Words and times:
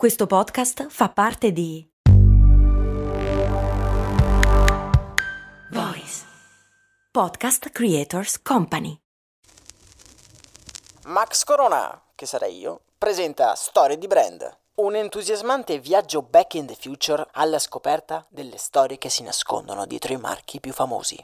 Questo 0.00 0.26
podcast 0.26 0.86
fa 0.88 1.10
parte 1.10 1.52
di 1.52 1.86
Voice 5.72 6.24
Podcast 7.10 7.68
Creators 7.68 8.40
Company. 8.40 8.98
Max 11.04 11.44
Corona, 11.44 12.02
che 12.14 12.24
sarei 12.24 12.56
io, 12.56 12.80
presenta 12.96 13.54
Storie 13.54 13.98
di 13.98 14.06
Brand, 14.06 14.50
un 14.76 14.94
entusiasmante 14.94 15.78
viaggio 15.78 16.22
back 16.22 16.54
in 16.54 16.64
the 16.64 16.76
future 16.80 17.26
alla 17.32 17.58
scoperta 17.58 18.26
delle 18.30 18.56
storie 18.56 18.96
che 18.96 19.10
si 19.10 19.22
nascondono 19.22 19.84
dietro 19.84 20.14
i 20.14 20.16
marchi 20.16 20.60
più 20.60 20.72
famosi. 20.72 21.22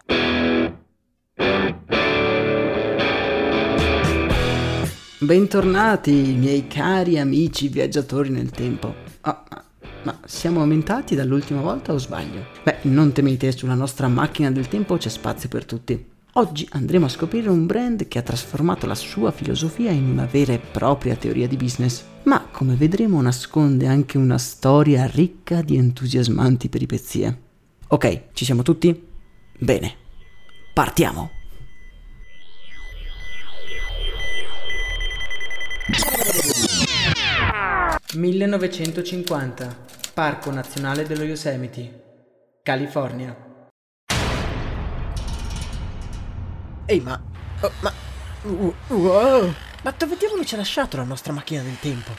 Bentornati, 5.27 6.13
miei 6.13 6.69
cari 6.69 7.19
amici 7.19 7.67
viaggiatori 7.67 8.31
nel 8.31 8.51
tempo. 8.51 8.95
Oh, 9.23 9.43
ma, 9.51 9.65
ma 10.05 10.21
siamo 10.25 10.61
aumentati 10.61 11.17
dall'ultima 11.17 11.61
volta 11.63 11.93
o 11.93 11.99
sbaglio? 11.99 12.45
Beh, 12.63 12.77
non 12.83 13.11
temete, 13.11 13.51
sulla 13.51 13.75
nostra 13.75 14.07
macchina 14.07 14.53
del 14.53 14.69
tempo 14.69 14.97
c'è 14.97 15.09
spazio 15.09 15.49
per 15.49 15.65
tutti. 15.65 16.11
Oggi 16.35 16.69
andremo 16.71 17.07
a 17.07 17.09
scoprire 17.09 17.49
un 17.49 17.67
brand 17.67 18.07
che 18.07 18.21
ha 18.21 18.23
trasformato 18.23 18.87
la 18.87 18.95
sua 18.95 19.33
filosofia 19.33 19.91
in 19.91 20.09
una 20.09 20.27
vera 20.27 20.53
e 20.53 20.61
propria 20.61 21.17
teoria 21.17 21.49
di 21.49 21.57
business, 21.57 22.05
ma 22.23 22.47
come 22.53 22.77
vedremo 22.77 23.21
nasconde 23.21 23.89
anche 23.89 24.19
una 24.19 24.39
storia 24.39 25.07
ricca 25.07 25.61
di 25.61 25.77
entusiasmanti 25.77 26.69
peripezie. 26.69 27.41
Ok, 27.89 28.27
ci 28.33 28.45
siamo 28.45 28.63
tutti? 28.63 29.09
Bene, 29.59 29.93
partiamo! 30.73 31.36
1950 38.15 39.85
Parco 40.13 40.51
Nazionale 40.51 41.07
dello 41.07 41.23
Yosemite, 41.23 42.59
California. 42.61 43.37
Ehi, 46.87 47.01
ma. 47.01 47.23
oh, 47.61 47.71
ma. 47.81 47.93
uh, 48.43 48.75
wow! 48.89 49.55
Ma 49.83 49.95
dove 49.97 50.17
diavolo 50.17 50.45
ci 50.45 50.55
ha 50.55 50.57
lasciato 50.57 50.97
la 50.97 51.05
nostra 51.05 51.33
macchina 51.33 51.63
del 51.63 51.79
tempo? 51.79 52.11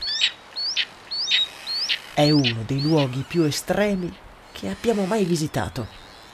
È 2.13 2.29
uno 2.29 2.63
dei 2.65 2.81
luoghi 2.81 3.25
più 3.27 3.43
estremi 3.43 4.15
che 4.53 4.69
abbiamo 4.69 5.03
mai 5.03 5.25
visitato. 5.25 5.87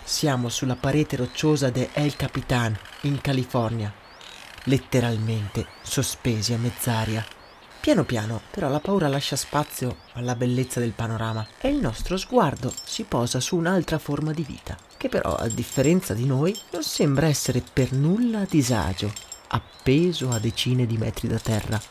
Siamo 0.04 0.50
sulla 0.50 0.76
parete 0.76 1.16
rocciosa 1.16 1.72
de 1.72 1.90
El 1.94 2.16
Capitan, 2.16 2.78
in 3.02 3.22
California, 3.22 3.92
letteralmente 4.66 5.68
sospesi 5.82 6.54
a 6.54 6.58
mezz'aria. 6.58 7.26
Piano 7.80 8.06
piano, 8.06 8.42
però, 8.50 8.70
la 8.70 8.80
paura 8.80 9.10
lascia 9.10 9.36
spazio 9.36 9.98
alla 10.14 10.36
bellezza 10.36 10.80
del 10.80 10.94
panorama 10.94 11.46
e 11.60 11.68
il 11.68 11.76
nostro 11.76 12.16
sguardo 12.16 12.74
si 12.84 13.04
posa 13.04 13.42
su 13.42 13.58
un'altra 13.58 14.00
forma 14.00 14.32
di 14.32 14.44
vita, 14.44 14.78
che 14.96 15.10
però, 15.10 15.36
a 15.36 15.48
differenza 15.50 16.14
di 16.14 16.26
noi, 16.26 16.58
non 16.72 16.82
sembra 16.82 17.28
essere 17.28 17.62
per 17.74 17.92
nulla 17.92 18.40
a 18.40 18.48
disagio, 18.50 19.12
appeso 19.48 20.30
a 20.30 20.40
decine 20.40 20.86
di 20.86 20.98
metri 20.98 21.28
da 21.28 21.40
terra. 21.40 21.82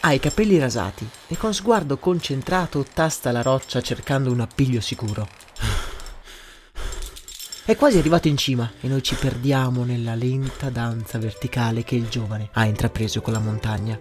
Ha 0.00 0.12
i 0.12 0.18
capelli 0.18 0.58
rasati 0.58 1.08
e 1.28 1.36
con 1.36 1.54
sguardo 1.54 1.98
concentrato 1.98 2.84
tasta 2.92 3.30
la 3.30 3.42
roccia 3.42 3.80
cercando 3.80 4.32
un 4.32 4.40
appiglio 4.40 4.80
sicuro. 4.80 5.28
È 7.64 7.76
quasi 7.76 7.98
arrivato 7.98 8.26
in 8.26 8.36
cima 8.36 8.72
e 8.80 8.88
noi 8.88 9.02
ci 9.02 9.14
perdiamo 9.14 9.84
nella 9.84 10.14
lenta 10.14 10.70
danza 10.70 11.18
verticale 11.18 11.84
che 11.84 11.94
il 11.94 12.08
giovane 12.08 12.48
ha 12.52 12.64
intrapreso 12.64 13.20
con 13.20 13.32
la 13.32 13.38
montagna. 13.38 13.98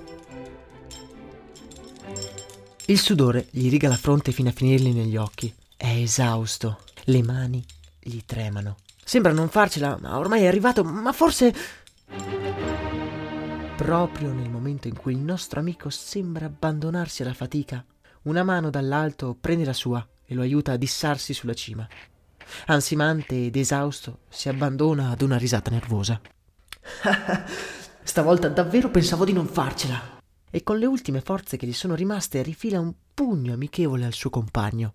Il 2.86 2.98
sudore 2.98 3.48
gli 3.52 3.70
riga 3.70 3.88
la 3.88 3.96
fronte 3.96 4.32
fino 4.32 4.50
a 4.50 4.54
finirgli 4.54 4.92
negli 4.92 5.16
occhi. 5.16 5.54
È 5.78 5.88
esausto. 5.88 6.80
Le 7.04 7.22
mani 7.22 7.64
gli 8.00 8.20
tremano. 8.26 8.78
Sembra 9.04 9.32
non 9.34 9.50
farcela, 9.50 9.98
ma 10.02 10.18
ormai 10.18 10.44
è 10.44 10.48
arrivato. 10.48 10.84
Ma 10.84 11.12
forse. 11.14 11.54
Proprio 13.76 14.34
nel 14.34 14.50
momento 14.50 14.88
in 14.88 14.96
cui 14.96 15.14
il 15.14 15.20
nostro 15.20 15.60
amico 15.60 15.92
sembra 15.92 16.48
abbandonarsi 16.48 17.22
alla 17.22 17.34
fatica, 17.34 17.86
una 18.24 18.44
mano 18.44 18.72
dall'alto 18.72 19.38
prende 19.40 19.66
la 19.66 19.74
sua 19.74 20.06
e 20.26 20.34
lo 20.34 20.42
aiuta 20.42 20.72
a 20.72 20.78
dissarsi 20.78 21.34
sulla 21.34 21.54
cima. 21.54 21.88
Ansimante 22.68 23.46
ed 23.46 23.56
esausto, 23.56 24.20
si 24.30 24.50
abbandona 24.50 25.10
ad 25.10 25.22
una 25.22 25.38
risata 25.38 25.70
nervosa. 25.70 26.20
Stavolta 28.04 28.48
davvero 28.48 28.90
pensavo 28.90 29.26
di 29.26 29.34
non 29.34 29.48
farcela 29.48 30.18
e 30.50 30.64
con 30.64 30.78
le 30.78 30.86
ultime 30.86 31.22
forze 31.22 31.58
che 31.58 31.68
gli 31.68 31.74
sono 31.74 31.96
rimaste 31.96 32.42
rifila 32.42 32.80
un 32.80 32.94
pugno 33.14 33.54
amichevole 33.54 34.06
al 34.06 34.14
suo 34.14 34.30
compagno. 34.30 34.94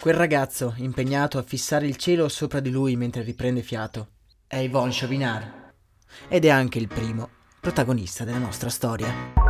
Quel 0.00 0.14
ragazzo, 0.14 0.74
impegnato 0.78 1.38
a 1.38 1.42
fissare 1.42 1.86
il 1.86 1.96
cielo 1.96 2.28
sopra 2.28 2.60
di 2.60 2.70
lui 2.70 2.96
mentre 2.96 3.22
riprende 3.22 3.62
fiato, 3.62 4.08
è 4.46 4.58
Yvonne 4.58 4.92
Chauvinard 4.92 5.72
ed 6.28 6.44
è 6.44 6.48
anche 6.48 6.78
il 6.78 6.88
primo 6.88 7.28
protagonista 7.60 8.24
della 8.24 8.38
nostra 8.38 8.68
storia. 8.68 9.43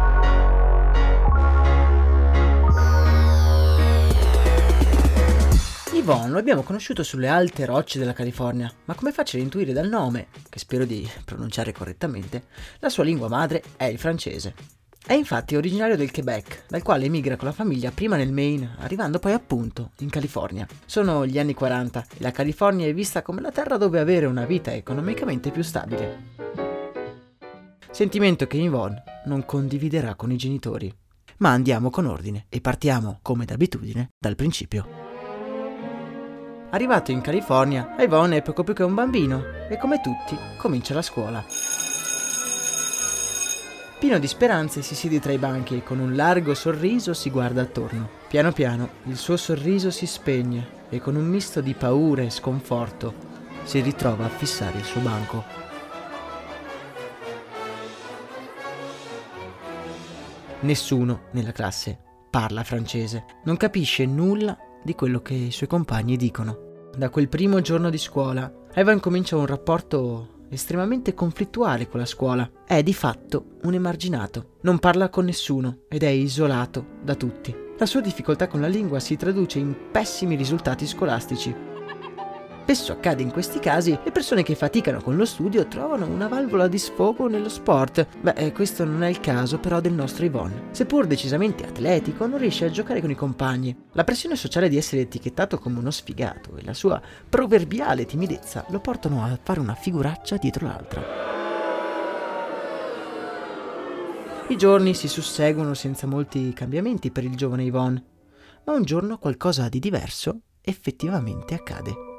Yvonne 5.95 6.31
lo 6.31 6.39
abbiamo 6.39 6.63
conosciuto 6.63 7.05
sulle 7.05 7.29
alte 7.29 7.65
rocce 7.65 8.01
della 8.01 8.13
California, 8.13 8.71
ma 8.87 8.95
come 8.95 9.13
facile 9.13 9.45
intuire 9.45 9.73
dal 9.73 9.89
nome, 9.89 10.27
che 10.49 10.59
spero 10.59 10.85
di 10.85 11.09
pronunciare 11.25 11.71
correttamente, 11.71 12.47
la 12.81 12.89
sua 12.89 13.05
lingua 13.05 13.29
madre 13.29 13.63
è 13.77 13.85
il 13.85 13.99
francese. 13.99 14.55
È 15.07 15.13
infatti 15.13 15.55
originario 15.55 15.97
del 15.97 16.11
Quebec, 16.11 16.65
dal 16.67 16.83
quale 16.83 17.05
emigra 17.05 17.37
con 17.37 17.47
la 17.47 17.55
famiglia 17.55 17.93
prima 17.93 18.17
nel 18.17 18.33
Maine, 18.33 18.75
arrivando 18.79 19.21
poi 19.21 19.35
appunto 19.35 19.93
in 19.99 20.11
California. 20.11 20.67
Sono 20.85 21.25
gli 21.27 21.39
anni 21.39 21.55
40 21.55 22.07
e 22.17 22.23
la 22.23 22.33
California 22.33 22.89
è 22.89 22.93
vista 22.93 23.23
come 23.23 23.41
la 23.41 23.53
terra 23.53 23.77
dove 23.77 24.01
avere 24.01 24.27
una 24.27 24.47
vita 24.47 24.75
economicamente 24.75 25.53
più 25.53 25.63
stabile. 25.63 26.33
Sentimento 27.93 28.49
che 28.49 28.57
Yvonne 28.57 29.03
non 29.27 29.45
condividerà 29.45 30.17
con 30.17 30.33
i 30.33 30.37
genitori. 30.37 30.93
Ma 31.37 31.51
andiamo 31.51 31.91
con 31.91 32.07
ordine 32.07 32.47
e 32.49 32.61
partiamo, 32.61 33.21
come 33.23 33.45
d'abitudine, 33.45 34.09
dal 34.19 34.35
principio. 34.35 35.04
Arrivato 36.75 37.13
in 37.13 37.21
California, 37.21 37.95
Yvonne 38.01 38.39
è 38.39 38.43
poco 38.43 38.65
più 38.65 38.75
che 38.75 38.83
un 38.83 38.95
bambino 38.95 39.45
e 39.69 39.79
come 39.79 40.01
tutti 40.01 40.37
comincia 40.57 40.93
la 40.93 41.03
scuola. 41.03 41.45
Pieno 44.01 44.19
di 44.19 44.27
speranze 44.27 44.83
si 44.83 44.97
siede 44.97 45.21
tra 45.21 45.31
i 45.31 45.39
banchi 45.39 45.77
e 45.77 45.85
con 45.85 46.01
un 46.01 46.17
largo 46.17 46.53
sorriso 46.53 47.15
si 47.15 47.31
guarda 47.31 47.63
attorno. 47.63 48.09
Piano 48.27 48.51
piano 48.51 48.89
il 49.05 49.17
suo 49.17 49.37
sorriso 49.37 49.93
si 49.93 50.05
spegne 50.05 50.67
e 50.89 50.99
con 50.99 51.15
un 51.15 51.25
misto 51.25 51.61
di 51.61 51.75
paura 51.75 52.23
e 52.23 52.31
sconforto 52.31 53.15
si 53.63 53.81
ritrova 53.81 54.25
a 54.25 54.31
fissare 54.31 54.77
il 54.77 54.85
suo 54.85 55.01
banco. 55.01 55.45
Nessuno 60.59 61.27
nella 61.31 61.53
classe 61.53 61.97
parla 62.29 62.65
francese, 62.65 63.27
non 63.45 63.57
capisce 63.57 64.07
nulla 64.07 64.59
di 64.85 64.95
quello 64.95 65.21
che 65.21 65.35
i 65.35 65.51
suoi 65.51 65.69
compagni 65.69 66.17
dicono. 66.17 66.91
Da 66.97 67.11
quel 67.11 67.29
primo 67.29 67.61
giorno 67.61 67.91
di 67.91 67.99
scuola, 67.99 68.53
Evan 68.73 69.01
comincia 69.01 69.37
un 69.37 69.47
rapporto 69.47 70.29
estremamente 70.51 71.15
conflittuale 71.15 71.89
con 71.89 72.01
la 72.01 72.07
scuola. 72.07 72.49
È 72.65 72.83
di 72.83 72.95
fatto 72.95 73.57
un 73.63 73.75
emarginato, 73.75 74.59
non 74.61 74.79
parla 74.79 75.09
con 75.09 75.25
nessuno 75.25 75.79
ed 75.89 76.03
è 76.03 76.09
isolato 76.09 76.87
da 77.03 77.15
tutti. 77.15 77.55
La 77.77 77.87
sua 77.87 78.01
difficoltà 78.01 78.47
con 78.47 78.61
la 78.61 78.69
lingua 78.69 79.01
si 79.01 79.17
traduce 79.17 79.59
in 79.59 79.75
pessimi 79.91 80.37
risultati 80.37 80.87
scolastici. 80.87 81.74
Spesso 82.65 82.93
accade 82.93 83.21
in 83.21 83.31
questi 83.31 83.59
casi, 83.59 83.91
le 84.03 84.11
persone 84.11 84.43
che 84.43 84.55
faticano 84.55 85.03
con 85.03 85.17
lo 85.17 85.27
studio 85.27 85.69
trovano 85.69 86.07
una 86.07 86.29
valvola 86.29 86.67
di 86.67 86.79
sfogo 86.79 87.29
nello 87.29 87.51
sport. 87.51 88.07
Beh, 88.23 88.33
eh, 88.37 88.53
questo 88.53 88.87
non 88.87 89.03
è 89.03 89.09
il 89.11 89.21
caso 89.21 89.59
però 89.59 89.81
del 89.81 89.93
nostro 89.93 90.25
Yvonne. 90.25 90.69
Seppur 90.71 91.07
decisamente 91.07 91.67
atletico, 91.67 92.27
non 92.27 92.39
riesce 92.39 92.65
a 92.65 92.71
giocare 92.71 93.03
con 93.03 93.11
i 93.11 93.15
compagni. 93.15 93.77
La 93.93 94.05
pressione 94.05 94.35
sociale 94.35 94.71
di 94.71 94.79
essere 94.79 95.03
etichettato 95.03 95.59
come 95.59 95.79
uno 95.79 95.91
sfigato 95.91 96.57
e 96.57 96.65
la 96.65 96.73
sua 96.73 97.03
proverbiale 97.29 98.07
timidezza 98.07 98.65
lo 98.71 98.81
portano 98.81 99.23
a 99.23 99.39
fare 99.43 99.61
una 99.61 99.75
figuraccia 99.75 100.39
dietro 100.39 100.67
l'altra. 100.67 101.03
I 104.49 104.57
giorni 104.57 104.95
si 104.95 105.09
susseguono 105.09 105.75
senza 105.75 106.07
molti 106.07 106.55
cambiamenti 106.55 107.11
per 107.11 107.25
il 107.25 107.37
giovane 107.37 107.65
Yvonne, 107.65 108.03
ma 108.65 108.73
un 108.73 108.85
giorno 108.85 109.19
qualcosa 109.19 109.69
di 109.69 109.81
diverso 109.81 110.41
effettivamente 110.63 111.53
accade. 111.53 112.14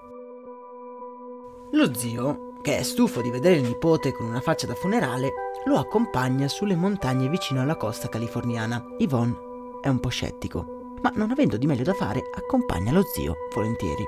Lo 1.75 1.93
zio, 1.93 2.53
che 2.61 2.77
è 2.77 2.83
stufo 2.83 3.19
di 3.21 3.29
vedere 3.29 3.57
il 3.57 3.63
nipote 3.63 4.13
con 4.13 4.25
una 4.25 4.39
faccia 4.39 4.65
da 4.65 4.75
funerale, 4.75 5.33
lo 5.65 5.77
accompagna 5.77 6.47
sulle 6.47 6.77
montagne 6.77 7.27
vicino 7.27 7.59
alla 7.59 7.75
costa 7.75 8.07
californiana. 8.07 8.81
Yvonne 8.97 9.35
è 9.81 9.89
un 9.89 9.99
po' 9.99 10.07
scettico, 10.07 10.95
ma 11.01 11.11
non 11.15 11.31
avendo 11.31 11.57
di 11.57 11.65
meglio 11.65 11.83
da 11.83 11.93
fare, 11.93 12.21
accompagna 12.33 12.93
lo 12.93 13.03
zio 13.03 13.35
volentieri. 13.53 14.05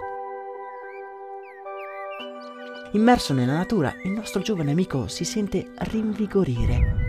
Immerso 2.94 3.34
nella 3.34 3.58
natura, 3.58 3.94
il 4.06 4.12
nostro 4.12 4.42
giovane 4.42 4.72
amico 4.72 5.08
si 5.08 5.26
sente 5.26 5.74
rinvigorire. 5.76 7.06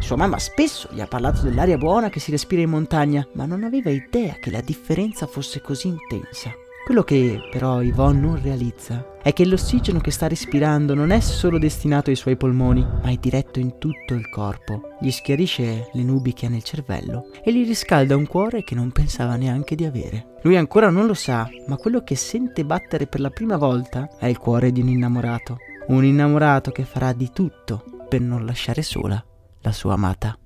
Sua 0.00 0.16
mamma 0.16 0.40
spesso 0.40 0.88
gli 0.90 1.00
ha 1.00 1.06
parlato 1.06 1.42
dell'aria 1.42 1.78
buona 1.78 2.08
che 2.08 2.18
si 2.18 2.32
respira 2.32 2.62
in 2.62 2.70
montagna, 2.70 3.24
ma 3.34 3.46
non 3.46 3.62
aveva 3.62 3.90
idea 3.90 4.38
che 4.40 4.50
la 4.50 4.60
differenza 4.60 5.28
fosse 5.28 5.60
così 5.60 5.86
intensa. 5.86 6.50
Quello 6.84 7.02
che 7.02 7.40
però 7.50 7.80
Yvonne 7.80 8.20
non 8.20 8.42
realizza 8.42 9.16
è 9.22 9.32
che 9.32 9.46
l'ossigeno 9.46 10.00
che 10.00 10.10
sta 10.10 10.28
respirando 10.28 10.92
non 10.92 11.12
è 11.12 11.20
solo 11.20 11.56
destinato 11.56 12.10
ai 12.10 12.16
suoi 12.16 12.36
polmoni, 12.36 12.86
ma 13.02 13.08
è 13.08 13.16
diretto 13.16 13.58
in 13.58 13.78
tutto 13.78 14.12
il 14.12 14.28
corpo. 14.28 14.90
Gli 15.00 15.10
schiarisce 15.10 15.88
le 15.90 16.02
nubi 16.02 16.34
che 16.34 16.44
ha 16.44 16.50
nel 16.50 16.62
cervello 16.62 17.30
e 17.42 17.54
gli 17.54 17.66
riscalda 17.66 18.16
un 18.16 18.26
cuore 18.26 18.64
che 18.64 18.74
non 18.74 18.92
pensava 18.92 19.36
neanche 19.36 19.76
di 19.76 19.86
avere. 19.86 20.34
Lui 20.42 20.58
ancora 20.58 20.90
non 20.90 21.06
lo 21.06 21.14
sa, 21.14 21.48
ma 21.68 21.76
quello 21.76 22.04
che 22.04 22.16
sente 22.16 22.66
battere 22.66 23.06
per 23.06 23.20
la 23.20 23.30
prima 23.30 23.56
volta 23.56 24.10
è 24.18 24.26
il 24.26 24.36
cuore 24.36 24.70
di 24.70 24.82
un 24.82 24.88
innamorato. 24.88 25.56
Un 25.86 26.04
innamorato 26.04 26.70
che 26.70 26.84
farà 26.84 27.14
di 27.14 27.30
tutto 27.32 27.82
per 28.06 28.20
non 28.20 28.44
lasciare 28.44 28.82
sola 28.82 29.24
la 29.62 29.72
sua 29.72 29.94
amata. 29.94 30.38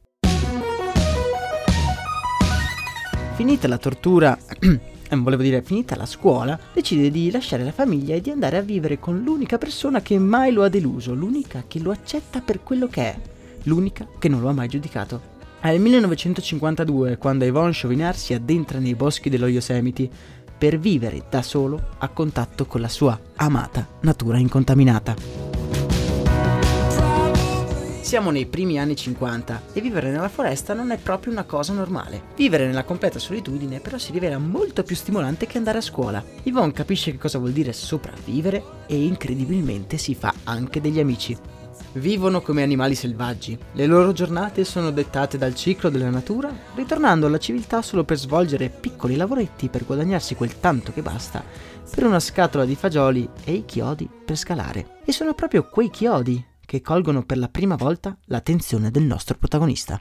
Finita 3.35 3.67
la 3.67 3.79
tortura 3.79 4.39
volevo 5.17 5.43
dire, 5.43 5.63
finita 5.63 5.97
la 5.97 6.07
scuola, 6.07 6.59
decide 6.73 7.11
di 7.11 7.31
lasciare 7.31 7.65
la 7.65 7.73
famiglia 7.73 8.15
e 8.15 8.21
di 8.21 8.31
andare 8.31 8.57
a 8.57 8.63
vivere 8.63 8.99
con 8.99 9.23
l'unica 9.23 9.59
persona 9.59 10.03
che 10.03 10.19
mai 10.19 10.53
lo 10.53 10.63
ha 10.63 10.69
deluso, 10.69 11.15
l'unica 11.15 11.65
che 11.67 11.81
lo 11.81 11.91
accetta 11.91 12.41
per 12.41 12.63
quello 12.63 12.87
che 12.89 13.03
è, 13.03 13.19
l'unica 13.65 14.07
che 14.19 14.29
non 14.29 14.41
lo 14.41 14.49
ha 14.49 14.53
mai 14.53 14.69
giudicato. 14.69 15.37
È 15.61 15.69
il 15.71 15.81
1952 15.81 17.17
quando 17.17 17.45
Yvonne 17.45 17.73
Chauvinard 17.75 18.17
si 18.17 18.33
addentra 18.33 18.79
nei 18.79 18.95
boschi 18.95 19.29
dello 19.29 19.49
Yosemite 19.49 20.09
per 20.57 20.79
vivere 20.79 21.25
da 21.29 21.43
solo 21.43 21.81
a 21.99 22.09
contatto 22.09 22.67
con 22.67 22.81
la 22.81 22.89
sua 22.89 23.19
amata 23.37 23.87
natura 24.01 24.39
incontaminata. 24.39 25.48
Siamo 28.09 28.31
nei 28.31 28.47
primi 28.47 28.79
anni 28.79 28.97
50 28.97 29.65
e 29.75 29.83
vivere 29.83 30.11
nella 30.11 30.31
foresta 30.31 30.73
non 30.73 30.93
è 30.93 30.97
proprio 30.97 31.31
una 31.31 31.45
cosa 31.45 31.75
normale. 31.75 32.23
Vivere 32.37 32.65
nella 32.65 32.83
completa 32.83 33.19
solitudine 33.19 33.81
però 33.81 33.99
si 33.99 34.13
rivela 34.13 34.39
molto 34.39 34.83
più 34.83 34.97
stimolante 34.97 35.47
che 35.47 35.59
andare 35.59 35.77
a 35.77 35.83
scuola. 35.83 36.25
Yvonne 36.45 36.73
capisce 36.73 37.11
che 37.11 37.19
cosa 37.19 37.37
vuol 37.37 37.53
dire 37.53 37.75
sopravvivere 37.75 38.65
e 38.87 39.05
incredibilmente 39.05 39.99
si 39.99 40.15
fa 40.15 40.33
anche 40.45 40.81
degli 40.81 40.99
amici. 40.99 41.37
Vivono 41.93 42.41
come 42.41 42.63
animali 42.63 42.95
selvaggi. 42.95 43.59
Le 43.73 43.85
loro 43.85 44.13
giornate 44.13 44.65
sono 44.65 44.91
dettate 44.91 45.37
dal 45.37 45.55
ciclo 45.55 45.91
della 45.91 46.09
natura, 46.09 46.51
ritornando 46.77 47.27
alla 47.27 47.37
civiltà 47.37 47.83
solo 47.83 48.05
per 48.05 48.17
svolgere 48.17 48.71
piccoli 48.71 49.17
lavoretti 49.17 49.69
per 49.69 49.85
guadagnarsi 49.85 50.35
quel 50.35 50.59
tanto 50.61 50.95
che 50.95 51.03
basta 51.03 51.45
per 51.95 52.07
una 52.07 52.21
scatola 52.21 52.65
di 52.65 52.75
fagioli 52.75 53.29
e 53.45 53.53
i 53.53 53.65
chiodi 53.67 54.09
per 54.25 54.39
scalare. 54.39 55.01
E 55.05 55.13
sono 55.13 55.35
proprio 55.35 55.69
quei 55.69 55.91
chiodi 55.91 56.43
che 56.69 56.83
colgono 56.83 57.23
per 57.23 57.39
la 57.39 57.49
prima 57.49 57.77
volta 57.77 58.15
l'attenzione 58.27 58.91
del 58.91 59.05
nostro 59.05 59.37
protagonista. 59.39 59.99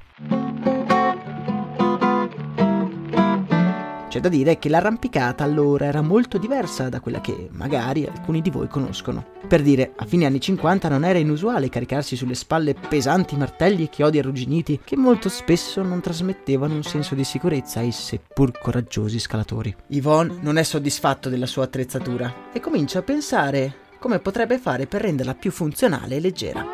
C'è 4.09 4.19
da 4.19 4.27
dire 4.27 4.59
che 4.59 4.67
l'arrampicata 4.67 5.45
allora 5.45 5.85
era 5.85 6.01
molto 6.01 6.37
diversa 6.37 6.89
da 6.89 6.99
quella 6.99 7.21
che 7.21 7.47
magari 7.53 8.05
alcuni 8.05 8.41
di 8.41 8.49
voi 8.49 8.67
conoscono. 8.67 9.25
Per 9.47 9.61
dire, 9.61 9.93
a 9.95 10.03
fine 10.03 10.25
anni 10.25 10.41
50 10.41 10.89
non 10.89 11.05
era 11.05 11.19
inusuale 11.19 11.69
caricarsi 11.69 12.17
sulle 12.17 12.35
spalle 12.35 12.73
pesanti 12.73 13.37
martelli 13.37 13.83
e 13.83 13.89
chiodi 13.89 14.19
arrugginiti 14.19 14.81
che 14.83 14.97
molto 14.97 15.29
spesso 15.29 15.81
non 15.83 16.01
trasmettevano 16.01 16.73
un 16.73 16.83
senso 16.83 17.15
di 17.15 17.23
sicurezza 17.23 17.79
ai 17.79 17.93
seppur 17.93 18.51
coraggiosi 18.51 19.19
scalatori. 19.19 19.73
Yvonne 19.87 20.39
non 20.41 20.57
è 20.57 20.63
soddisfatto 20.63 21.29
della 21.29 21.45
sua 21.45 21.63
attrezzatura 21.63 22.51
e 22.51 22.59
comincia 22.59 22.99
a 22.99 23.03
pensare 23.03 23.85
come 23.99 24.19
potrebbe 24.19 24.59
fare 24.59 24.85
per 24.85 25.01
renderla 25.01 25.35
più 25.35 25.51
funzionale 25.51 26.15
e 26.15 26.19
leggera. 26.19 26.65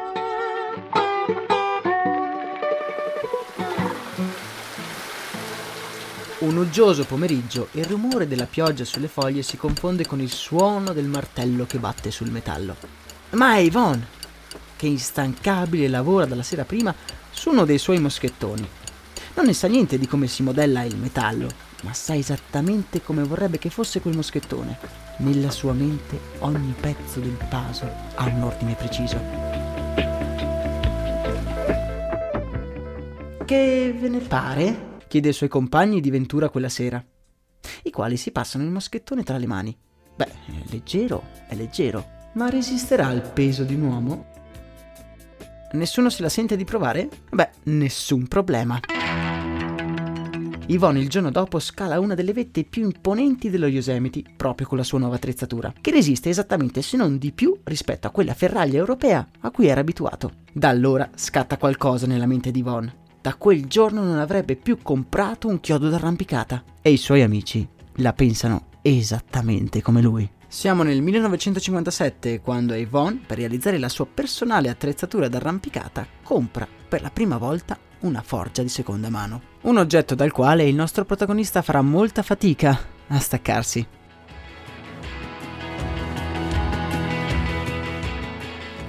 Un 6.40 6.58
uggioso 6.58 7.06
pomeriggio 7.06 7.70
il 7.72 7.86
rumore 7.86 8.28
della 8.28 8.48
pioggia 8.48 8.84
sulle 8.84 9.08
foglie 9.08 9.44
si 9.44 9.56
confonde 9.56 10.06
con 10.06 10.20
il 10.20 10.30
suono 10.30 10.92
del 10.92 11.06
martello 11.06 11.66
che 11.66 11.80
batte 11.80 12.12
sul 12.12 12.32
metallo. 12.32 12.76
Ma 13.32 13.56
è 13.56 13.60
Yvonne, 13.60 14.06
che 14.76 14.88
instancabile 14.88 15.88
lavora 15.88 16.26
dalla 16.26 16.44
sera 16.44 16.66
prima 16.66 16.94
su 17.32 17.50
uno 17.50 17.64
dei 17.64 17.78
suoi 17.78 18.00
moschettoni. 18.00 18.68
Non 19.36 19.46
ne 19.46 19.54
sa 19.54 19.68
niente 19.68 19.98
di 19.98 20.06
come 20.06 20.28
si 20.28 20.44
modella 20.44 20.84
il 20.84 20.98
metallo, 20.98 21.48
ma 21.84 21.94
sa 21.94 22.14
esattamente 22.14 23.02
come 23.02 23.24
vorrebbe 23.24 23.58
che 23.58 23.70
fosse 23.70 24.02
quel 24.02 24.18
moschettone. 24.18 25.03
Nella 25.18 25.52
sua 25.52 25.74
mente 25.74 26.20
ogni 26.40 26.74
pezzo 26.80 27.20
del 27.20 27.38
puzzle 27.50 27.94
ha 28.16 28.26
un 28.26 28.42
ordine 28.42 28.74
preciso. 28.74 29.18
Che 33.46 33.96
ve 34.00 34.10
ne 34.10 34.20
pare? 34.20 34.92
chiede 35.08 35.28
ai 35.28 35.34
suoi 35.36 35.50
compagni 35.50 36.02
di 36.02 36.10
Ventura 36.10 36.50
quella 36.50 36.70
sera, 36.70 37.04
i 37.84 37.92
quali 37.92 38.18
si 38.18 38.32
passano 38.32 38.64
il 38.64 38.72
moschettone 38.72 39.22
tra 39.22 39.38
le 39.38 39.46
mani. 39.46 39.78
Beh, 40.16 40.26
è 40.26 40.72
leggero, 40.72 41.24
è 41.48 41.54
leggero, 41.54 42.04
ma 42.34 42.50
resisterà 42.50 43.06
al 43.08 43.22
peso 43.22 43.64
di 43.64 43.76
un 43.76 43.84
uomo? 43.84 44.26
Nessuno 45.74 46.10
se 46.10 46.24
la 46.24 46.30
sente 46.30 46.56
di 46.56 46.66
provare? 46.66 47.10
Beh, 47.30 47.50
nessun 47.66 48.28
problema. 48.28 48.80
Yvonne 50.66 51.00
il 51.00 51.10
giorno 51.10 51.30
dopo 51.30 51.60
scala 51.60 52.00
una 52.00 52.16
delle 52.16 52.32
vette 52.32 52.64
più 52.64 52.84
imponenti 52.84 53.50
dello 53.50 53.68
Yosemite 53.68 54.24
proprio 54.38 54.66
con 54.66 54.78
la 54.78 54.86
sua 54.86 54.98
nuova 54.98 55.16
attrezzatura, 55.16 55.74
che 55.82 55.92
resiste 55.92 56.30
esattamente 56.30 56.82
se 56.82 56.96
non 56.96 57.18
di 57.18 57.34
più 57.34 57.60
rispetto 57.66 58.08
a 58.08 58.12
quella 58.12 58.34
ferraglia 58.34 58.78
europea 58.78 59.28
a 59.42 59.52
cui 59.52 59.68
era 59.68 59.82
abituato. 59.82 60.32
Da 60.54 60.70
allora 60.70 61.10
scatta 61.16 61.58
qualcosa 61.58 62.08
nella 62.08 62.26
mente 62.26 62.50
di 62.52 62.60
Yvonne. 62.60 63.02
Da 63.20 63.36
quel 63.36 63.66
giorno 63.66 64.04
non 64.04 64.18
avrebbe 64.18 64.56
più 64.56 64.78
comprato 64.82 65.50
un 65.50 65.60
chiodo 65.60 65.90
d'arrampicata 65.90 66.64
e 66.82 66.92
i 66.92 66.98
suoi 66.98 67.24
amici 67.24 67.68
la 67.98 68.14
pensano 68.14 68.68
esattamente 68.82 69.82
come 69.82 70.02
lui. 70.02 70.30
Siamo 70.48 70.84
nel 70.84 71.02
1957 71.02 72.40
quando 72.40 72.74
Yvonne, 72.74 73.22
per 73.26 73.38
realizzare 73.38 73.80
la 73.80 73.90
sua 73.90 74.06
personale 74.06 74.70
attrezzatura 74.70 75.28
d'arrampicata, 75.28 76.08
compra 76.24 76.66
per 76.88 77.02
la 77.02 77.10
prima 77.10 77.38
volta 77.38 77.78
una 78.04 78.22
forgia 78.22 78.62
di 78.62 78.70
seconda 78.70 79.10
mano. 79.10 79.42
Un 79.62 79.78
oggetto 79.78 80.16
dal 80.16 80.32
quale 80.32 80.64
il 80.64 80.76
nostro 80.76 81.06
protagonista 81.06 81.62
farà 81.62 81.82
molta 81.82 82.22
fatica 82.22 82.80
a 83.08 83.20
staccarsi. 83.20 83.88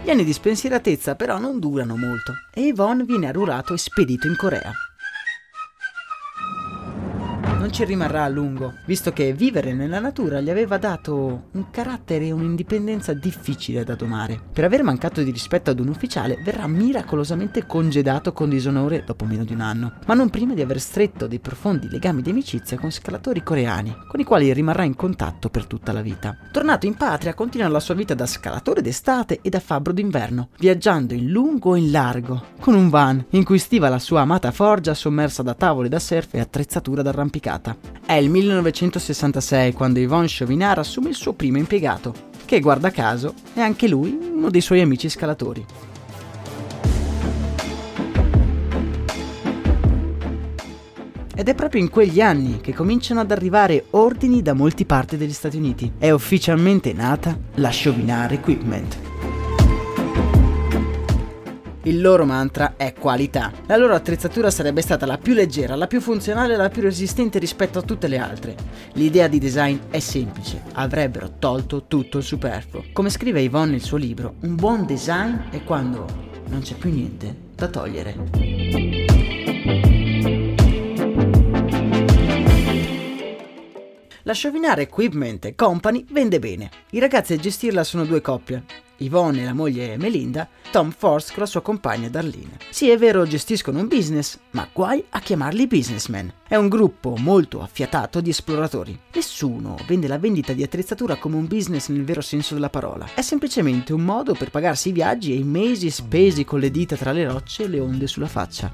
Gli 0.05 0.11
anni 0.11 0.25
di 0.25 0.33
spensieratezza 0.33 1.15
però 1.15 1.39
non 1.39 1.59
durano 1.59 1.97
molto 1.97 2.33
e 2.53 2.67
Yvonne 2.67 3.05
viene 3.05 3.29
arruolato 3.29 3.73
e 3.73 3.79
spedito 3.79 4.27
in 4.27 4.37
Corea 4.37 4.73
non 7.65 7.73
ci 7.73 7.85
rimarrà 7.85 8.25
a 8.25 8.29
lungo, 8.29 8.75
visto 8.85 9.11
che 9.15 9.33
vivere 9.33 9.73
nella 9.73 9.99
natura 9.99 10.39
gli 10.41 10.51
aveva 10.51 10.77
dato 10.77 11.45
un 11.53 11.71
carattere 11.71 12.27
e 12.27 12.31
un'indipendenza 12.31 13.15
difficile 13.15 13.85
da 13.85 13.95
domare. 13.95 14.39
Per 14.53 14.65
aver 14.65 14.83
mancato 14.83 15.23
di 15.23 15.31
rispetto 15.31 15.71
ad 15.71 15.81
un 15.81 15.89
ufficiale 15.89 16.39
verrà 16.45 16.67
miracolosamente 16.67 17.65
congedato 17.65 18.35
con 18.35 18.51
disonore 18.51 19.03
dopo 19.07 19.25
meno 19.25 19.45
di 19.45 19.55
un 19.55 19.63
anno, 19.63 19.95
ma 20.05 20.13
non 20.13 20.29
prima 20.29 20.53
di 20.53 20.61
aver 20.61 20.79
stretto 20.79 21.27
dei 21.27 21.39
profondi 21.39 21.89
legami 21.89 22.21
di 22.21 22.29
amicizia 22.29 22.79
con 22.79 22.91
scalatori 22.91 23.43
coreani, 23.43 23.97
con 24.09 24.21
i 24.21 24.25
quali 24.25 24.53
rimarrà 24.53 24.83
in 24.83 24.95
contatto 24.95 25.49
per 25.49 25.65
tutta 25.65 25.93
la 25.93 26.03
vita. 26.03 26.37
Tornato 26.53 26.85
in 26.85 26.97
patria, 26.97 27.33
continua 27.33 27.69
la 27.69 27.81
sua 27.81 27.95
vita 27.95 28.13
da 28.13 28.27
scalatore 28.27 28.83
d'estate 28.83 29.39
e 29.41 29.49
da 29.49 29.59
fabbro 29.59 29.95
d'inverno, 29.95 30.51
viaggiando 30.59 31.15
in 31.15 31.31
lungo 31.31 31.75
e 31.75 31.79
in 31.79 31.91
largo, 31.91 32.45
con 32.61 32.75
un 32.75 32.91
van 32.91 33.25
in 33.31 33.43
cui 33.43 33.59
stiva 33.59 33.89
la 33.89 33.99
sua 33.99 34.21
amata 34.21 34.51
forgia 34.51 34.93
sommersa 34.93 35.43
da 35.43 35.55
tavole 35.55 35.89
da 35.89 35.99
surf 35.99 36.35
e 36.35 36.41
attrezzatura 36.41 37.01
d'arrampicata 37.01 37.53
impiegato. 37.55 37.77
È 38.05 38.15
il 38.15 38.31
1966 38.31 39.73
quando 39.73 39.99
Yvonne 39.99 40.27
Chauvinard 40.29 40.79
assume 40.79 41.11
il 41.11 41.15
suo 41.15 41.33
primo 41.33 41.59
impiegato, 41.59 42.15
che 42.45 42.61
guarda 42.61 42.91
caso 42.91 43.35
è 43.55 43.61
anche 43.61 43.89
lui 43.89 44.19
uno 44.35 44.51
dei 44.51 44.61
suoi 44.61 44.81
amici 44.81 45.09
scalatori. 45.09 45.65
Ed 51.37 51.49
è 51.49 51.55
proprio 51.55 51.81
in 51.81 51.91
quegli 51.91 52.21
anni 52.21 52.61
che 52.61 52.73
cominciano 52.73 53.21
ad 53.21 53.33
arrivare 53.33 53.87
ordini 53.91 54.41
da 54.41 54.53
molte 54.53 54.85
parti 54.85 55.17
degli 55.17 55.33
Stati 55.33 55.57
Uniti. 55.57 55.93
È 55.99 56.11
ufficialmente 56.11 56.93
nata 56.93 57.37
la 57.55 57.71
Chauvinard 57.73 58.33
Equipment. 58.33 59.04
Il 61.87 62.01
loro 62.01 62.25
mantra 62.25 62.77
è 62.79 62.95
qualità. 62.95 63.53
La 63.67 63.77
loro 63.77 63.95
attrezzatura 63.95 64.51
sarebbe 64.51 64.81
stata 64.81 65.05
la 65.05 65.19
più 65.19 65.35
leggera, 65.35 65.77
la 65.77 65.87
più 65.87 66.01
funzionale 66.01 66.55
e 66.55 66.57
la 66.57 66.71
più 66.71 66.81
resistente 66.81 67.39
rispetto 67.39 67.79
a 67.79 67.83
tutte 67.83 68.09
le 68.09 68.17
altre. 68.17 68.57
L'idea 68.95 69.29
di 69.29 69.39
design 69.39 69.77
è 69.91 69.99
semplice, 69.99 70.63
avrebbero 70.73 71.33
tolto 71.39 71.85
tutto 71.87 72.17
il 72.17 72.25
superfluo. 72.25 72.85
Come 72.95 73.11
scrive 73.11 73.43
Yvonne 73.43 73.73
nel 73.73 73.83
suo 73.83 73.99
libro, 73.99 74.37
un 74.41 74.55
buon 74.55 74.87
design 74.87 75.51
è 75.51 75.63
quando 75.63 76.07
non 76.47 76.63
c'è 76.63 76.75
più 76.75 76.91
niente 76.91 77.37
da 77.55 77.69
togliere. 77.69 78.15
La 84.23 84.33
Chauvinard 84.35 84.79
Equipment 84.79 85.55
Company 85.55 86.03
vende 86.09 86.39
bene. 86.39 86.71
I 86.93 86.99
ragazzi 86.99 87.35
a 87.35 87.37
gestirla 87.37 87.85
sono 87.85 88.07
due 88.07 88.23
coppie, 88.23 88.65
Yvonne 88.99 89.43
e 89.43 89.45
la 89.45 89.53
moglie 89.53 89.97
Melinda, 89.97 90.49
Tom 90.71 90.91
Force 90.97 91.33
con 91.33 91.43
la 91.43 91.49
sua 91.49 91.63
compagna 91.63 92.09
Darlene. 92.09 92.59
Sì, 92.71 92.89
è 92.89 92.97
vero, 92.97 93.27
gestiscono 93.27 93.81
un 93.81 93.89
business, 93.89 94.39
ma 94.51 94.69
guai 94.73 95.05
a 95.11 95.21
chiamarli 95.21 95.67
businessmen. 95.67 96.33
È 96.47 96.57
un 96.57 96.69
gruppo 96.69 97.17
molto 97.17 97.61
affiatato 97.61 98.21
di 98.21 98.31
esploratori. 98.31 98.99
Nessuno 99.15 99.77
vende 99.87 100.09
la 100.09 100.19
vendita 100.19 100.53
di 100.53 100.63
attrezzatura 100.63 101.17
come 101.17 101.37
un 101.37 101.47
business 101.47 101.89
nel 101.89 102.05
vero 102.05 102.21
senso 102.21 102.55
della 102.55 102.71
parola. 102.71 103.09
È 103.15 103.23
semplicemente 103.23 103.93
un 103.93 104.03
modo 104.03 104.35
per 104.35 104.51
pagarsi 104.51 104.91
i 104.91 104.93
viaggi 104.93 105.33
e 105.33 105.37
i 105.37 105.45
mesi 105.45 105.91
spesi 105.91 106.45
con 106.45 106.61
le 106.61 106.71
dita 106.71 106.97
tra 106.97 107.13
le 107.13 107.25
rocce 107.25 107.65
e 107.65 107.69
le 107.69 107.81
onde 107.81 108.07
sulla 108.07 108.29
faccia. 108.29 108.73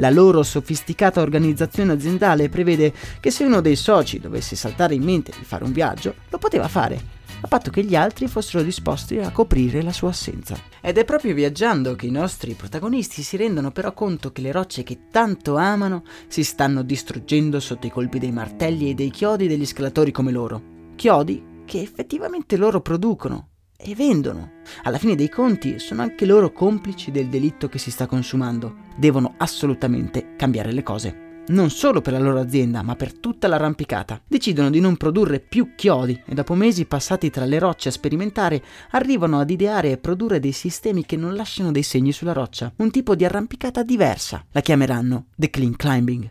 La 0.00 0.10
loro 0.10 0.44
sofisticata 0.44 1.20
organizzazione 1.20 1.92
aziendale 1.92 2.48
prevede 2.48 2.92
che 3.18 3.32
se 3.32 3.42
uno 3.44 3.60
dei 3.60 3.74
soci 3.74 4.20
dovesse 4.20 4.54
saltare 4.54 4.94
in 4.94 5.02
mente 5.02 5.32
di 5.36 5.44
fare 5.44 5.64
un 5.64 5.72
viaggio, 5.72 6.14
lo 6.28 6.38
poteva 6.38 6.68
fare, 6.68 7.17
a 7.40 7.46
patto 7.48 7.70
che 7.70 7.84
gli 7.84 7.94
altri 7.94 8.26
fossero 8.26 8.62
disposti 8.62 9.18
a 9.18 9.30
coprire 9.30 9.82
la 9.82 9.92
sua 9.92 10.10
assenza. 10.10 10.56
Ed 10.80 10.98
è 10.98 11.04
proprio 11.04 11.34
viaggiando 11.34 11.94
che 11.94 12.06
i 12.06 12.10
nostri 12.10 12.54
protagonisti 12.54 13.22
si 13.22 13.36
rendono 13.36 13.70
però 13.70 13.92
conto 13.92 14.32
che 14.32 14.40
le 14.40 14.52
rocce 14.52 14.82
che 14.82 15.08
tanto 15.10 15.56
amano 15.56 16.02
si 16.26 16.42
stanno 16.42 16.82
distruggendo 16.82 17.60
sotto 17.60 17.86
i 17.86 17.90
colpi 17.90 18.18
dei 18.18 18.32
martelli 18.32 18.90
e 18.90 18.94
dei 18.94 19.10
chiodi 19.10 19.46
degli 19.46 19.66
scalatori 19.66 20.10
come 20.10 20.32
loro. 20.32 20.62
Chiodi 20.96 21.62
che 21.64 21.80
effettivamente 21.80 22.56
loro 22.56 22.80
producono 22.80 23.48
e 23.76 23.94
vendono. 23.94 24.52
Alla 24.82 24.98
fine 24.98 25.14
dei 25.14 25.28
conti 25.28 25.78
sono 25.78 26.02
anche 26.02 26.26
loro 26.26 26.52
complici 26.52 27.10
del 27.12 27.28
delitto 27.28 27.68
che 27.68 27.78
si 27.78 27.90
sta 27.90 28.06
consumando. 28.06 28.86
Devono 28.96 29.34
assolutamente 29.36 30.34
cambiare 30.36 30.72
le 30.72 30.82
cose. 30.82 31.27
Non 31.48 31.70
solo 31.70 32.02
per 32.02 32.12
la 32.12 32.18
loro 32.18 32.40
azienda, 32.40 32.82
ma 32.82 32.94
per 32.94 33.14
tutta 33.14 33.48
l'arrampicata. 33.48 34.20
Decidono 34.26 34.68
di 34.68 34.80
non 34.80 34.98
produrre 34.98 35.40
più 35.40 35.74
chiodi 35.76 36.20
e 36.26 36.34
dopo 36.34 36.54
mesi 36.54 36.84
passati 36.84 37.30
tra 37.30 37.46
le 37.46 37.58
rocce 37.58 37.88
a 37.88 37.92
sperimentare, 37.92 38.62
arrivano 38.90 39.40
ad 39.40 39.48
ideare 39.48 39.92
e 39.92 39.96
produrre 39.96 40.40
dei 40.40 40.52
sistemi 40.52 41.06
che 41.06 41.16
non 41.16 41.34
lasciano 41.34 41.72
dei 41.72 41.82
segni 41.82 42.12
sulla 42.12 42.34
roccia. 42.34 42.70
Un 42.76 42.90
tipo 42.90 43.14
di 43.14 43.24
arrampicata 43.24 43.82
diversa. 43.82 44.44
La 44.52 44.60
chiameranno 44.60 45.28
The 45.36 45.48
Clean 45.48 45.74
Climbing. 45.74 46.30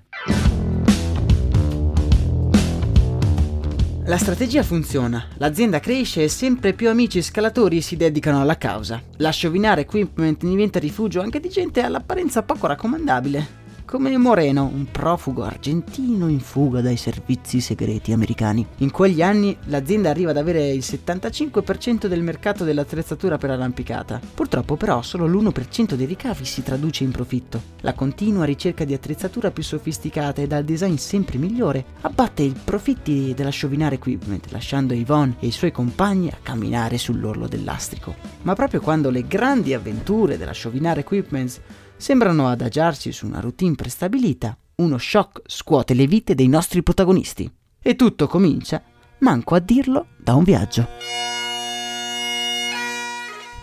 La 4.06 4.18
strategia 4.18 4.62
funziona, 4.62 5.26
l'azienda 5.38 5.80
cresce 5.80 6.24
e 6.24 6.30
sempre 6.30 6.74
più 6.74 6.90
amici 6.90 7.24
scalatori 7.24 7.82
si 7.82 7.98
dedicano 7.98 8.40
alla 8.40 8.58
causa. 8.58 9.02
La 9.18 9.32
Sciovinare 9.32 9.82
Equipment 9.82 10.46
diventa 10.46 10.78
rifugio 10.78 11.22
anche 11.22 11.40
di 11.40 11.50
gente 11.50 11.82
all'apparenza 11.82 12.44
poco 12.44 12.68
raccomandabile 12.68 13.66
come 13.88 14.18
Moreno, 14.18 14.66
un 14.66 14.92
profugo 14.92 15.44
argentino 15.44 16.28
in 16.28 16.42
fuga 16.42 16.82
dai 16.82 16.98
servizi 16.98 17.62
segreti 17.62 18.12
americani. 18.12 18.68
In 18.80 18.92
quegli 18.92 19.22
anni 19.22 19.56
l'azienda 19.68 20.10
arriva 20.10 20.32
ad 20.32 20.38
avere 20.38 20.72
il 20.72 20.84
75% 20.86 22.08
del 22.08 22.22
mercato 22.22 22.66
dell'attrezzatura 22.66 23.38
per 23.38 23.52
arrampicata. 23.52 24.20
Purtroppo 24.34 24.76
però 24.76 25.02
solo 25.04 25.26
l'1% 25.26 25.94
dei 25.94 26.06
ricavi 26.06 26.44
si 26.44 26.64
traduce 26.64 27.06
in 27.06 27.12
profitto. 27.12 27.62
La 27.80 27.94
continua 27.94 28.44
ricerca 28.44 28.84
di 28.84 28.94
attrezzatura 28.94 29.52
più 29.52 29.64
sofisticata 29.64 30.42
e 30.42 30.48
dal 30.48 30.66
design 30.66 30.96
sempre 30.96 31.38
migliore 31.38 31.86
abbatte 32.02 32.42
i 32.42 32.54
profitti 32.62 33.34
della 33.34 33.52
Sciovinare 33.52 33.96
Equipment, 33.96 34.52
lasciando 34.52 34.96
Yvonne 34.96 35.38
e 35.40 35.48
i 35.48 35.52
suoi 35.52 35.72
compagni 35.72 36.28
a 36.28 36.38
camminare 36.44 36.98
sull'orlo 36.98 37.48
del 37.48 37.64
lastrico. 37.64 38.16
Ma 38.42 38.54
proprio 38.54 38.82
quando 38.82 39.10
le 39.10 39.26
grandi 39.26 39.74
avventure 39.74 40.38
della 40.38 40.52
Sciovinare 40.52 41.00
Equipment 41.00 41.62
sembrano 41.98 42.48
adagiarsi 42.48 43.12
su 43.12 43.26
una 43.26 43.40
routine 43.40 43.76
prestabilita, 43.76 44.58
uno 44.76 44.98
shock 44.98 45.42
scuote 45.46 45.94
le 45.94 46.08
vite 46.08 46.36
dei 46.36 46.48
nostri 46.48 46.84
protagonisti. 46.84 47.52
E 47.82 47.96
tutto 47.96 48.28
comincia, 48.28 48.82
manco 49.20 49.56
a 49.56 49.60
dirlo, 49.60 50.08
da 50.18 50.36
un 50.36 50.44
viaggio. 50.44 50.88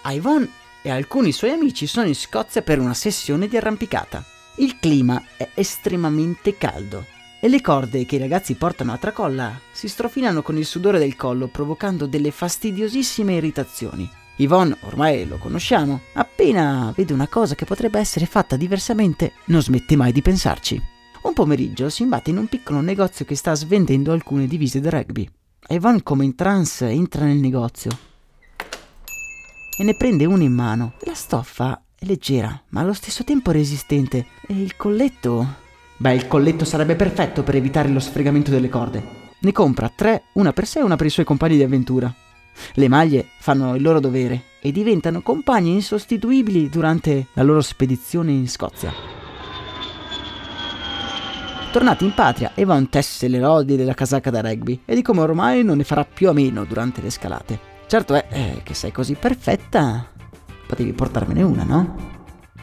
Yvonne 0.06 0.48
e 0.82 0.90
alcuni 0.90 1.32
suoi 1.32 1.50
amici 1.50 1.86
sono 1.86 2.06
in 2.06 2.14
Scozia 2.14 2.62
per 2.62 2.78
una 2.78 2.94
sessione 2.94 3.48
di 3.48 3.56
arrampicata. 3.56 4.22
Il 4.56 4.78
clima 4.78 5.22
è 5.36 5.48
estremamente 5.54 6.58
caldo 6.58 7.04
e 7.40 7.48
le 7.48 7.60
corde 7.60 8.06
che 8.06 8.16
i 8.16 8.20
ragazzi 8.20 8.54
portano 8.54 8.92
a 8.92 8.98
tracolla 8.98 9.60
si 9.72 9.88
strofinano 9.88 10.42
con 10.42 10.56
il 10.56 10.64
sudore 10.64 10.98
del 10.98 11.16
collo 11.16 11.48
provocando 11.48 12.06
delle 12.06 12.30
fastidiosissime 12.30 13.34
irritazioni. 13.34 14.08
Yvonne, 14.36 14.76
ormai 14.80 15.26
lo 15.26 15.38
conosciamo, 15.38 16.00
appena 16.14 16.92
vede 16.94 17.12
una 17.12 17.28
cosa 17.28 17.54
che 17.54 17.64
potrebbe 17.64 17.98
essere 17.98 18.26
fatta 18.26 18.56
diversamente, 18.56 19.32
non 19.46 19.62
smette 19.62 19.96
mai 19.96 20.12
di 20.12 20.22
pensarci. 20.22 20.82
Un 21.22 21.32
pomeriggio 21.32 21.88
si 21.88 22.02
imbatte 22.02 22.30
in 22.30 22.38
un 22.38 22.48
piccolo 22.48 22.80
negozio 22.80 23.24
che 23.24 23.36
sta 23.36 23.54
svendendo 23.54 24.12
alcune 24.12 24.46
divise 24.46 24.80
da 24.80 24.90
rugby. 24.90 25.28
Yvonne, 25.68 26.02
come 26.02 26.24
in 26.24 26.34
trance, 26.34 26.86
entra 26.86 27.24
nel 27.24 27.38
negozio 27.38 28.12
e 29.76 29.82
ne 29.82 29.94
prende 29.94 30.24
una 30.24 30.42
in 30.42 30.52
mano. 30.52 30.92
La 31.00 31.14
stoffa 31.14 31.82
è 31.98 32.04
leggera, 32.04 32.62
ma 32.70 32.80
allo 32.80 32.92
stesso 32.92 33.24
tempo 33.24 33.50
resistente. 33.50 34.26
E 34.46 34.60
il 34.60 34.76
colletto... 34.76 35.62
Beh, 35.96 36.14
il 36.14 36.26
colletto 36.26 36.64
sarebbe 36.64 36.96
perfetto 36.96 37.42
per 37.42 37.56
evitare 37.56 37.88
lo 37.88 38.00
sfregamento 38.00 38.50
delle 38.50 38.68
corde. 38.68 39.22
Ne 39.38 39.52
compra 39.52 39.90
tre, 39.94 40.24
una 40.34 40.52
per 40.52 40.66
sé 40.66 40.80
e 40.80 40.82
una 40.82 40.96
per 40.96 41.06
i 41.06 41.10
suoi 41.10 41.24
compagni 41.24 41.56
di 41.56 41.62
avventura. 41.62 42.12
Le 42.74 42.88
maglie 42.88 43.28
fanno 43.38 43.74
il 43.74 43.82
loro 43.82 44.00
dovere 44.00 44.44
e 44.60 44.72
diventano 44.72 45.20
compagni 45.20 45.72
insostituibili 45.72 46.68
durante 46.68 47.26
la 47.34 47.42
loro 47.42 47.60
spedizione 47.60 48.32
in 48.32 48.48
Scozia. 48.48 48.92
Tornati 51.70 52.04
in 52.04 52.14
patria, 52.14 52.52
Evan 52.54 52.88
tesse 52.88 53.26
le 53.26 53.40
lodi 53.40 53.76
della 53.76 53.94
casacca 53.94 54.30
da 54.30 54.40
rugby 54.40 54.82
e 54.84 54.94
di 54.94 55.02
come 55.02 55.20
ormai 55.20 55.64
non 55.64 55.76
ne 55.76 55.84
farà 55.84 56.04
più 56.04 56.28
a 56.28 56.32
meno 56.32 56.64
durante 56.64 57.02
le 57.02 57.10
scalate. 57.10 57.58
Certo 57.86 58.14
è 58.14 58.26
eh, 58.30 58.60
che 58.62 58.74
sei 58.74 58.92
così 58.92 59.14
perfetta, 59.14 60.08
potevi 60.66 60.92
portarmene 60.92 61.42
una, 61.42 61.64
no? 61.64 61.96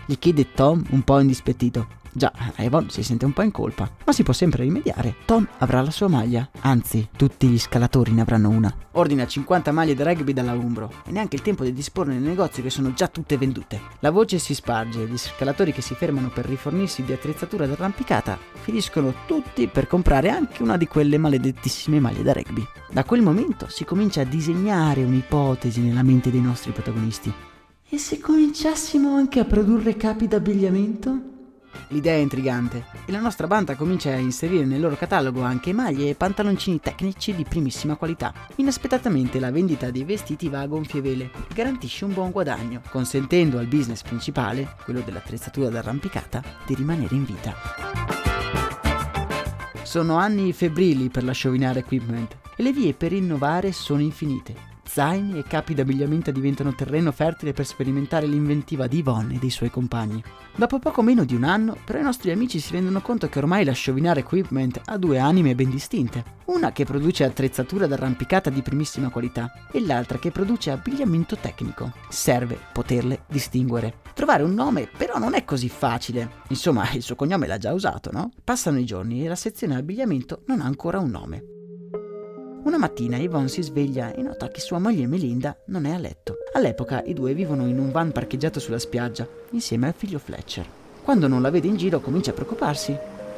Gli 0.06 0.18
chiede 0.18 0.52
Tom 0.54 0.84
un 0.90 1.02
po' 1.04 1.20
indispettito. 1.20 2.00
Già, 2.14 2.32
Avon 2.58 2.90
si 2.90 3.04
sente 3.04 3.24
un 3.24 3.32
po' 3.32 3.42
in 3.42 3.52
colpa, 3.52 3.90
ma 4.06 4.12
si 4.12 4.24
può 4.24 4.34
sempre 4.34 4.64
rimediare. 4.64 5.16
Tom 5.26 5.48
avrà 5.60 5.82
la 5.82 5.92
sua 5.92 6.10
maglia, 6.10 6.50
anzi, 6.60 7.08
tutti 7.16 7.48
gli 7.48 7.58
scalatori 7.58 8.12
ne 8.12 8.22
avranno 8.22 8.50
una. 8.50 8.74
Ordina 8.92 9.26
50 9.26 9.72
maglie 9.72 9.96
da 9.96 10.04
rugby 10.04 10.34
dalla 10.34 10.52
Umbro 10.52 10.92
e 11.06 11.12
neanche 11.12 11.38
il 11.38 11.42
tempo 11.42 11.64
di 11.64 11.72
disporne 11.72 12.14
nel 12.14 12.24
negozio 12.24 12.64
che 12.64 12.70
sono 12.70 12.94
già 12.94 13.08
tutte 13.08 13.38
vendute. 13.38 13.80
La 14.00 14.12
voce 14.12 14.40
si 14.40 14.54
sparge 14.54 15.04
e 15.04 15.06
gli 15.06 15.18
scalatori 15.18 15.72
che 15.72 15.82
si 15.82 15.96
fermano 15.96 16.30
per 16.30 16.46
rifornirsi 16.46 17.04
di 17.04 17.14
attrezzatura 17.14 17.66
d'arrampicata 17.66 18.38
finiscono 18.62 19.14
tutti 19.26 19.68
per 19.68 19.88
comprare 19.88 20.30
anche 20.30 20.62
una 20.64 20.76
di 20.76 20.88
quelle 20.88 21.18
maledettissime 21.18 22.02
maglie 22.02 22.24
da 22.24 22.34
rugby. 22.34 22.66
Da 22.92 23.06
quel 23.06 23.22
momento 23.22 23.70
si 23.70 23.86
comincia 23.86 24.22
a 24.22 24.26
disegnare 24.26 25.04
un'ipotesi 25.04 25.80
nella 25.80 26.04
mente 26.04 26.30
dei 26.30 26.42
nostri 26.42 26.74
protagonisti. 26.74 27.34
E 27.90 27.98
se 27.98 28.20
cominciassimo 28.20 29.16
anche 29.16 29.40
a 29.40 29.46
produrre 29.46 29.96
capi 29.96 30.28
d'abbigliamento? 30.28 31.31
L'idea 31.90 32.14
è 32.14 32.18
intrigante 32.18 32.86
e 33.06 33.12
la 33.12 33.20
nostra 33.20 33.48
banda 33.48 33.76
comincia 33.76 34.12
a 34.12 34.18
inserire 34.18 34.66
nel 34.66 34.80
loro 34.80 34.96
catalogo 34.96 35.42
anche 35.42 35.74
maglie 35.74 36.10
e 36.10 36.16
pantaloncini 36.16 36.80
tecnici 36.80 37.36
di 37.36 37.44
primissima 37.44 37.96
qualità. 37.96 38.34
Inaspettatamente 38.56 39.40
la 39.40 39.52
vendita 39.52 39.92
dei 39.92 40.04
vestiti 40.04 40.50
va 40.50 40.62
a 40.62 40.68
gonfie 40.68 41.02
vele 41.02 41.26
e 41.26 41.54
garantisce 41.54 42.06
un 42.06 42.14
buon 42.14 42.32
guadagno, 42.32 42.82
consentendo 42.90 43.58
al 43.58 43.68
business 43.68 44.02
principale, 44.02 44.76
quello 44.84 45.02
dell'attrezzatura 45.02 45.70
d'arrampicata, 45.70 46.42
di 46.66 46.76
rimanere 46.76 47.16
in 47.16 47.26
vita. 47.26 47.56
Sono 49.84 50.16
anni 50.16 50.54
febbrili 50.54 51.10
per 51.10 51.24
la 51.24 51.34
Sciovinare 51.34 51.80
Equipment 51.80 52.38
e 52.56 52.64
le 52.64 52.72
vie 52.72 52.94
per 52.94 53.12
innovare 53.12 53.72
sono 53.74 54.02
infinite 54.02 54.71
zaini 54.94 55.40
e 55.40 55.44
capi 55.44 55.74
d'abbigliamento 55.74 56.32
diventano 56.32 56.76
terreno 56.76 57.14
fertile 57.14 57.54
per 57.54 57.66
sperimentare 57.66 58.28
l'inventiva 58.28 58.88
di 58.88 58.98
Yvonne 58.98 59.36
e 59.36 59.38
dei 59.40 59.50
suoi 59.50 59.70
compagni. 59.70 60.22
Dopo 60.54 60.80
poco 60.80 61.02
meno 61.02 61.24
di 61.24 61.34
un 61.34 61.46
anno, 61.46 61.78
però 61.86 61.98
i 61.98 62.04
nostri 62.04 62.30
amici 62.30 62.60
si 62.60 62.74
rendono 62.74 63.00
conto 63.00 63.30
che 63.30 63.40
ormai 63.40 63.64
la 63.64 63.72
Sciovinare 63.72 64.20
Equipment 64.20 64.82
ha 64.84 64.98
due 64.98 65.18
anime 65.18 65.56
ben 65.56 65.70
distinte. 65.70 66.40
Una 66.48 66.74
che 66.74 66.84
produce 66.84 67.24
attrezzatura 67.24 67.88
d'arrampicata 67.88 68.50
di 68.50 68.62
primissima 68.62 69.10
qualità 69.10 69.50
e 69.72 69.80
l'altra 69.80 70.20
che 70.20 70.32
produce 70.32 70.72
abbigliamento 70.72 71.38
tecnico. 71.38 71.94
Serve 72.10 72.60
poterle 72.74 73.24
distinguere. 73.28 74.00
Trovare 74.14 74.44
un 74.44 74.54
nome 74.54 74.90
però 74.98 75.18
non 75.18 75.36
è 75.36 75.46
così 75.46 75.70
facile. 75.70 76.30
Insomma, 76.50 76.92
il 76.92 77.02
suo 77.02 77.16
cognome 77.16 77.48
l'ha 77.48 77.58
già 77.58 77.72
usato, 77.72 78.12
no? 78.12 78.32
Passano 78.44 78.78
i 78.78 78.86
giorni 78.86 79.24
e 79.24 79.30
la 79.30 79.36
sezione 79.36 79.78
abbigliamento 79.78 80.44
non 80.48 80.60
ha 80.60 80.66
ancora 80.66 81.00
un 81.00 81.10
nome. 81.10 81.61
Una 82.64 82.78
mattina 82.78 83.18
Yvonne 83.18 83.48
si 83.48 83.64
sveglia 83.64 84.14
e 84.14 84.22
nota 84.22 84.50
che 84.50 84.60
sua 84.60 84.78
moglie 84.78 85.08
Melinda 85.08 85.58
non 85.66 85.86
è 85.86 85.94
a 85.94 85.98
letto. 85.98 86.36
All'epoca 86.54 87.02
i 87.04 87.14
due 87.16 87.34
vivono 87.34 87.66
in 87.66 87.80
un 87.80 87.90
van 87.90 88.12
parcheggiato 88.12 88.60
sulla 88.60 88.78
spiaggia, 88.78 89.28
insieme 89.50 89.88
al 89.88 89.96
figlio 89.98 90.20
Fletcher. 90.20 90.68
Quando 91.02 91.28
non 91.28 91.42
la 91.42 91.50
vede 91.50 91.68
in 91.68 91.76
giro 91.76 92.00
comincia 92.02 92.30
a 92.30 92.34
preoccuparsi 92.36 92.92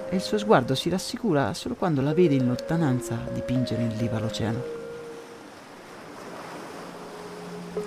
e 0.09 0.13
il 0.13 0.21
suo 0.21 0.37
sguardo 0.37 0.75
si 0.75 0.89
rassicura 0.89 1.53
solo 1.53 1.75
quando 1.75 2.01
la 2.01 2.13
vede 2.13 2.35
in 2.35 2.47
lontananza 2.47 3.17
dipingere 3.33 3.83
in 3.83 3.97
riva 3.97 4.19
l'oceano. 4.19 4.61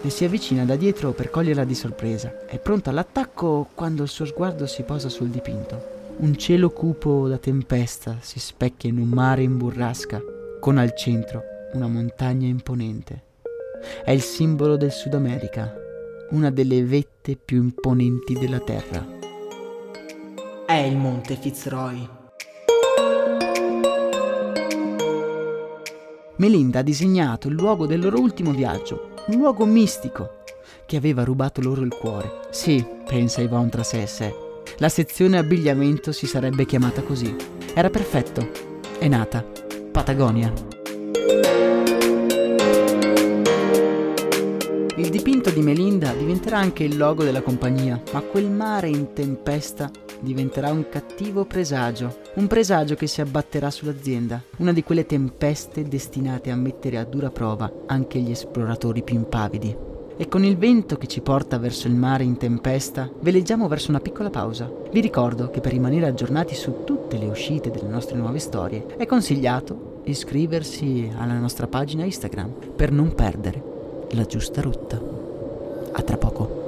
Le 0.00 0.10
si 0.10 0.24
avvicina 0.24 0.64
da 0.64 0.76
dietro 0.76 1.12
per 1.12 1.28
coglierla 1.28 1.64
di 1.64 1.74
sorpresa. 1.74 2.46
È 2.46 2.58
pronta 2.58 2.88
all'attacco 2.88 3.68
quando 3.74 4.02
il 4.02 4.08
suo 4.08 4.24
sguardo 4.24 4.66
si 4.66 4.84
posa 4.84 5.10
sul 5.10 5.28
dipinto. 5.28 6.14
Un 6.16 6.34
cielo 6.38 6.70
cupo 6.70 7.28
da 7.28 7.36
tempesta 7.36 8.16
si 8.20 8.40
specchia 8.40 8.88
in 8.88 8.96
un 8.96 9.08
mare 9.08 9.42
in 9.42 9.58
burrasca 9.58 10.34
con 10.60 10.78
al 10.78 10.94
centro 10.94 11.42
una 11.72 11.88
montagna 11.88 12.46
imponente. 12.46 13.22
È 14.04 14.10
il 14.10 14.22
simbolo 14.22 14.76
del 14.76 14.90
Sud 14.90 15.14
America, 15.14 15.74
una 16.30 16.50
delle 16.50 16.82
vette 16.84 17.36
più 17.36 17.62
imponenti 17.62 18.34
della 18.34 18.60
Terra. 18.60 19.06
È 20.66 20.74
il 20.74 20.96
monte 20.96 21.36
Fitzroy. 21.36 22.08
Melinda 26.36 26.80
ha 26.80 26.82
disegnato 26.82 27.48
il 27.48 27.54
luogo 27.54 27.86
del 27.86 28.00
loro 28.00 28.18
ultimo 28.18 28.52
viaggio, 28.52 29.10
un 29.28 29.38
luogo 29.38 29.64
mistico 29.64 30.42
che 30.84 30.96
aveva 30.96 31.24
rubato 31.24 31.60
loro 31.60 31.82
il 31.82 31.94
cuore. 31.94 32.40
Sì, 32.50 32.84
pensa 33.06 33.40
Yvonne 33.40 33.70
tra 33.70 33.82
sé 33.82 34.02
e 34.02 34.06
sé. 34.06 34.34
La 34.78 34.88
sezione 34.88 35.38
abbigliamento 35.38 36.12
si 36.12 36.26
sarebbe 36.26 36.66
chiamata 36.66 37.02
così. 37.02 37.34
Era 37.74 37.88
perfetto. 37.88 38.74
È 38.98 39.08
nata 39.08 39.64
Patagonia. 39.96 40.52
Il 44.98 45.08
dipinto 45.08 45.48
di 45.48 45.62
Melinda 45.62 46.12
diventerà 46.12 46.58
anche 46.58 46.84
il 46.84 46.98
logo 46.98 47.24
della 47.24 47.40
compagnia, 47.40 48.02
ma 48.12 48.20
quel 48.20 48.50
mare 48.50 48.90
in 48.90 49.14
tempesta 49.14 49.90
diventerà 50.20 50.70
un 50.70 50.90
cattivo 50.90 51.46
presagio, 51.46 52.18
un 52.34 52.46
presagio 52.46 52.94
che 52.94 53.06
si 53.06 53.22
abbatterà 53.22 53.70
sull'azienda, 53.70 54.42
una 54.58 54.74
di 54.74 54.82
quelle 54.82 55.06
tempeste 55.06 55.82
destinate 55.84 56.50
a 56.50 56.56
mettere 56.56 56.98
a 56.98 57.04
dura 57.04 57.30
prova 57.30 57.72
anche 57.86 58.18
gli 58.18 58.30
esploratori 58.30 59.02
più 59.02 59.14
impavidi. 59.14 59.95
E 60.18 60.28
con 60.28 60.44
il 60.44 60.56
vento 60.56 60.96
che 60.96 61.06
ci 61.06 61.20
porta 61.20 61.58
verso 61.58 61.88
il 61.88 61.94
mare 61.94 62.24
in 62.24 62.38
tempesta, 62.38 63.10
veleggiamo 63.20 63.68
verso 63.68 63.90
una 63.90 64.00
piccola 64.00 64.30
pausa. 64.30 64.70
Vi 64.90 65.00
ricordo 65.00 65.50
che 65.50 65.60
per 65.60 65.72
rimanere 65.72 66.06
aggiornati 66.06 66.54
su 66.54 66.84
tutte 66.84 67.18
le 67.18 67.26
uscite 67.26 67.70
delle 67.70 67.88
nostre 67.88 68.16
nuove 68.16 68.38
storie 68.38 68.86
è 68.96 69.04
consigliato 69.04 70.00
iscriversi 70.04 71.12
alla 71.18 71.38
nostra 71.38 71.66
pagina 71.66 72.04
Instagram 72.04 72.50
per 72.74 72.92
non 72.92 73.14
perdere 73.14 73.62
la 74.12 74.24
giusta 74.24 74.62
rotta. 74.62 74.98
A 75.92 76.02
tra 76.02 76.16
poco. 76.16 76.65